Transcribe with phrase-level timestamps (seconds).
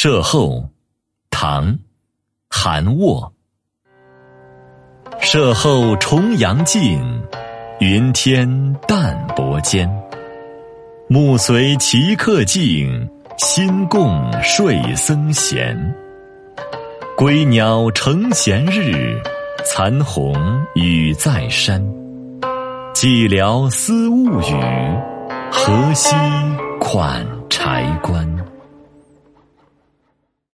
[0.00, 0.64] 射后，
[1.28, 1.76] 唐
[2.48, 3.32] 韩沃。
[5.18, 7.00] 射后重阳尽，
[7.80, 8.48] 云天
[8.86, 9.90] 淡薄间，
[11.08, 15.76] 暮随其客尽，心共睡僧闲。
[17.16, 19.20] 归鸟成闲日，
[19.64, 20.32] 残红
[20.76, 21.84] 雨在山。
[22.94, 24.54] 寂寥思物语，
[25.50, 26.14] 何夕
[26.78, 28.37] 款柴关。